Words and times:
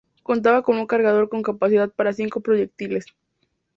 Contaba 0.23 0.63
con 0.63 0.77
un 0.79 0.87
cargador 0.87 1.29
con 1.29 1.43
capacidad 1.43 1.87
para 1.91 2.11
cinco 2.11 2.41
proyectiles. 2.41 3.05